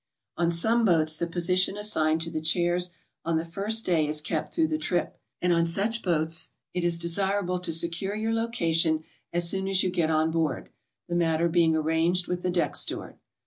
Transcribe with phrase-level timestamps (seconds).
[0.35, 2.89] On some boats the position assigned to the chairs
[3.23, 6.97] on the first day is kept through the trip, and on such boats it is
[6.97, 10.69] desirable to secure your location as soon as you get on board,
[11.07, 13.19] the matter being arranged with the deck steward.